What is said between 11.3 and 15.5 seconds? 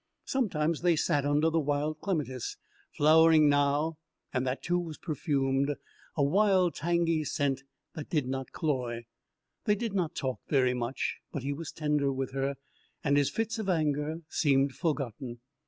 but he was tender with her, and his fits of anger seemed forgotten.